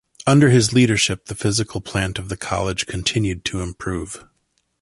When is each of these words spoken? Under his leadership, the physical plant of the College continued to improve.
Under 0.25 0.49
his 0.49 0.73
leadership, 0.73 1.27
the 1.27 1.35
physical 1.35 1.79
plant 1.79 2.17
of 2.17 2.27
the 2.27 2.35
College 2.35 2.87
continued 2.87 3.45
to 3.45 3.61
improve. 3.61 4.25